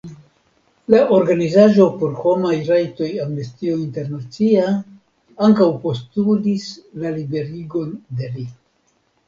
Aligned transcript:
La 0.93 1.01
organizaĵo 1.17 1.85
por 1.99 2.15
homaj 2.23 2.53
rajtoj 2.69 3.11
Amnestio 3.27 3.77
Internacia 3.83 4.65
ankaŭ 5.51 5.71
postulis 5.87 6.69
la 7.05 7.15
liberigon 7.21 7.97
de 8.25 8.35
li. 8.37 8.51